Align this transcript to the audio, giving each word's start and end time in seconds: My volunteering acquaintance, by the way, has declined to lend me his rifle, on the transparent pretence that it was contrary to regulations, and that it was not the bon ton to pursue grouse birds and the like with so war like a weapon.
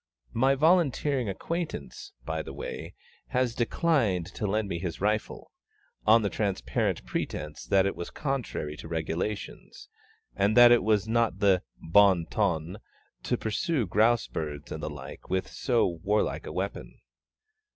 My 0.33 0.55
volunteering 0.55 1.29
acquaintance, 1.29 2.11
by 2.25 2.41
the 2.41 2.55
way, 2.55 2.95
has 3.27 3.53
declined 3.53 4.25
to 4.33 4.47
lend 4.47 4.67
me 4.67 4.79
his 4.79 4.99
rifle, 4.99 5.51
on 6.07 6.23
the 6.23 6.29
transparent 6.31 7.05
pretence 7.05 7.65
that 7.67 7.85
it 7.85 7.95
was 7.95 8.09
contrary 8.09 8.75
to 8.77 8.87
regulations, 8.87 9.89
and 10.35 10.57
that 10.57 10.71
it 10.71 10.81
was 10.81 11.07
not 11.07 11.37
the 11.37 11.61
bon 11.79 12.25
ton 12.25 12.79
to 13.21 13.37
pursue 13.37 13.85
grouse 13.85 14.25
birds 14.25 14.71
and 14.71 14.81
the 14.81 14.89
like 14.89 15.29
with 15.29 15.47
so 15.51 15.85
war 15.87 16.23
like 16.23 16.47
a 16.47 16.51
weapon. 16.51 16.99